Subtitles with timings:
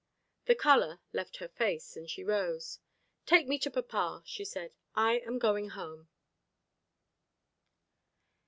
[0.45, 2.79] The colour left her face, and she rose.
[3.27, 6.09] "Take me to papa," she said; "I am going home."